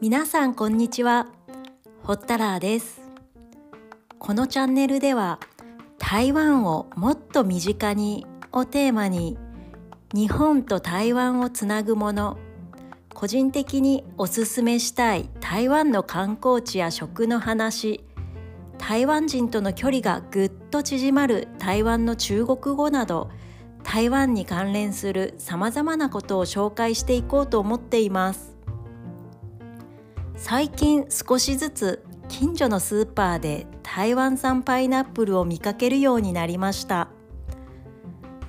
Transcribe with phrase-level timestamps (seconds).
[0.00, 1.26] 皆さんこんにちは。
[2.04, 3.00] ホッタラーです。
[4.20, 5.40] このチャンネルでは
[5.98, 9.36] 台湾をもっと身近にをテーマに
[10.14, 12.38] 日本と台湾をつなぐもの
[13.12, 18.04] 個人的におすすめしたい台湾の観光地や食の話
[18.78, 23.30] 台湾人との距離がぐっと縮まる台湾の中国語など
[23.82, 28.57] 台湾に関連するさまざまなことを紹介していこうと思っています。
[30.40, 37.08] 最近少しずつ近所のスーパーで台湾産パイナップルを見かけるようになりました。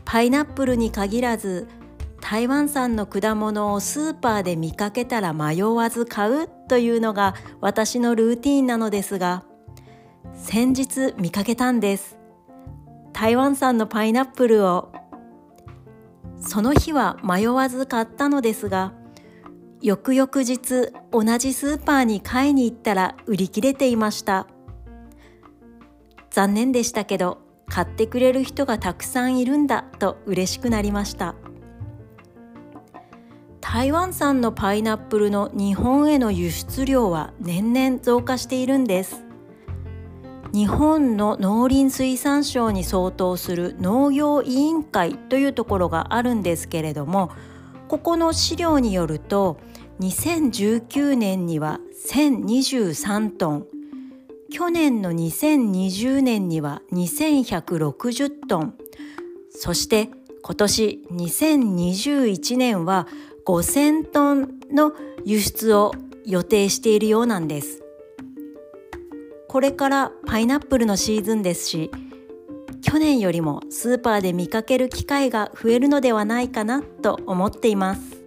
[0.06, 1.68] パイナップルに限らず
[2.22, 9.44] 台湾産の果物をスーパーで見かけたら迷わず買うというのが私のルーティンなのですが
[10.36, 12.18] 先日見かけたんです。
[13.14, 14.92] 台湾産のパイナップルを。
[16.40, 18.94] その日は迷わず買ったのですが
[19.82, 24.48] 翌々日同じスーパーに買いに行ったら売り切れていました。
[26.32, 31.36] 残念でしたけど買ってくれる人がたくさんいるんだと嬉しくなりました。
[33.62, 39.24] 台湾産のパイナップルの日本への輸出量は年々増加しているんです。
[40.52, 47.32] 日本の農林水産省に相当する農業委員会というところがあるんですけれども
[47.90, 49.58] ここの資料によると
[50.00, 53.68] 2019年には1023トン
[54.52, 58.76] 去年の2020年には2160トン
[59.50, 60.12] そして
[60.44, 63.08] 今年2021年は
[63.48, 64.94] 5000トンの
[65.26, 65.92] 輸出を
[66.26, 67.84] 予定しているようなんです。
[69.48, 71.90] これからパイナップルのシーズンですし
[72.82, 78.20] 去年よりもスーパーで見かける機会が増えるのではないかなと思っています。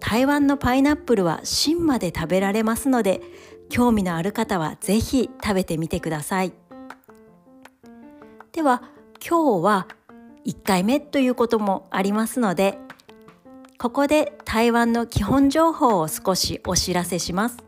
[0.00, 3.22] 台湾のパイナップルは芯まで食べられますので
[3.68, 6.52] 興味のある方は是非食べてみてください。
[8.52, 8.82] では
[9.26, 9.88] 今日は
[10.46, 12.78] 1回目ということもありますので
[13.78, 17.58] ここで台湾の基本情報を少しお知らせします。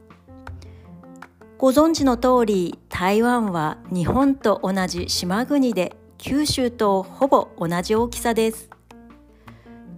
[1.59, 8.71] ご存知の通り台湾は日本と同じ島国で九州とほぼ同じ大きさです。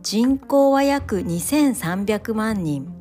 [0.03, 2.93] 人口は約2300万人。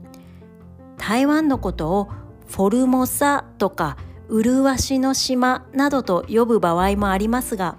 [0.97, 2.07] 台湾のことを
[2.47, 3.97] フォルモサとか
[4.29, 7.75] 麗しの島などと呼ぶ場合もありますが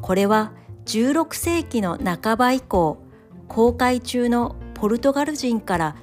[0.00, 0.54] これは
[0.86, 3.04] 16世紀の半ば以降
[3.48, 5.96] 航海中のポルトガル人から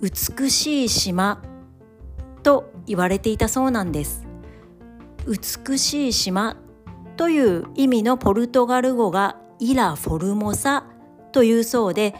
[0.00, 1.42] 美しい島
[2.42, 4.27] と言われていたそうなんです。
[5.28, 6.56] 美しい島
[7.18, 10.84] という意味のポルトガル語がイラ・フォルモサ
[11.32, 12.14] というそうで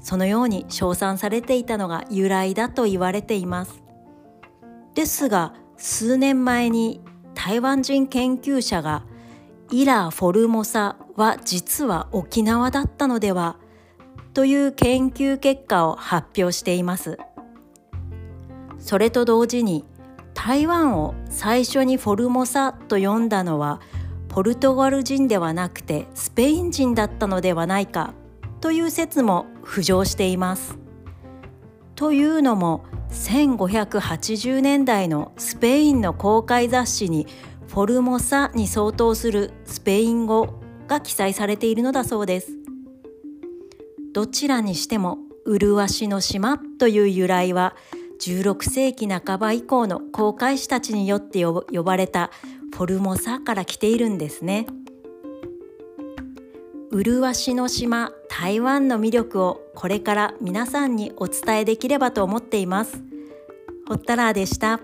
[0.00, 3.82] そのように称賛されていたのが由来だと言われています
[4.94, 7.00] ですが数年前に
[7.34, 9.04] 台湾人研究者が
[9.70, 13.56] イラ・フォルモサは実は沖縄だったのでは
[14.34, 17.18] という研究結果を発表しています。
[18.78, 19.84] それと同時に
[20.46, 23.80] 台湾を最初にフォルモサと呼んだのは
[24.28, 28.12] ポルトガル人ではなくてスペイン人だったのではないか
[28.60, 30.76] という説も浮上しています。
[31.94, 37.26] というのも1580年代のスペインの公開雑誌に
[37.68, 42.52] フォルモサに相当するスペイン語が記載されているのだそうです。
[44.12, 47.74] どちらにしても麗しの島という由来は
[48.20, 52.30] 16世紀半ば以降の航海士たちによって呼ばれた
[52.74, 54.66] フォルモサから来ているんですね。
[56.90, 63.02] 麗しの島台湾の魅力をこれから皆さんにお伝えできればと思っています。
[63.88, 64.80] ほったらーでした。